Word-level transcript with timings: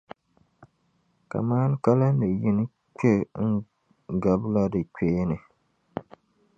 kaman 1.31 1.71
kalinli 1.83 2.27
yini 2.41 2.65
kpe 2.97 3.11
n-gabila 4.11 4.63
di 4.73 4.81
kpee 4.93 5.23
ni. 5.29 5.37